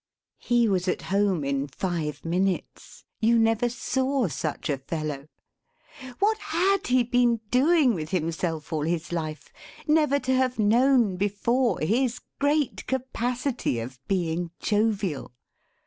He 0.39 0.67
was 0.67 0.87
at 0.87 1.03
home 1.13 1.43
in 1.43 1.67
five 1.67 2.25
minutes. 2.25 3.05
You 3.19 3.37
never 3.37 3.69
saw 3.69 4.27
such 4.29 4.67
a 4.67 4.79
fellow. 4.79 5.27
What 6.17 6.39
had 6.39 6.87
he 6.87 7.03
been 7.03 7.39
doing 7.51 7.93
with 7.93 8.09
himself 8.09 8.73
all 8.73 8.81
his 8.85 9.11
life, 9.11 9.53
never 9.87 10.17
to 10.19 10.33
have 10.33 10.57
known, 10.57 11.17
before, 11.17 11.79
his 11.81 12.19
great 12.39 12.87
capacity 12.87 13.79
of 13.79 13.99
being 14.07 14.49
jovial! 14.59 15.33